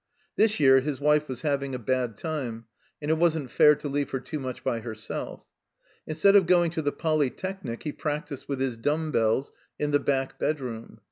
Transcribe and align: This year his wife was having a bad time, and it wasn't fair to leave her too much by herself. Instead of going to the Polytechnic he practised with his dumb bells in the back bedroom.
This 0.35 0.59
year 0.59 0.79
his 0.79 0.99
wife 0.99 1.29
was 1.29 1.43
having 1.43 1.75
a 1.75 1.77
bad 1.77 2.17
time, 2.17 2.65
and 3.03 3.11
it 3.11 3.19
wasn't 3.19 3.51
fair 3.51 3.75
to 3.75 3.87
leave 3.87 4.09
her 4.09 4.19
too 4.19 4.39
much 4.39 4.63
by 4.63 4.79
herself. 4.79 5.45
Instead 6.07 6.35
of 6.35 6.47
going 6.47 6.71
to 6.71 6.81
the 6.81 6.91
Polytechnic 6.91 7.83
he 7.83 7.91
practised 7.91 8.47
with 8.49 8.59
his 8.59 8.77
dumb 8.77 9.11
bells 9.11 9.51
in 9.77 9.91
the 9.91 9.99
back 9.99 10.39
bedroom. 10.39 10.99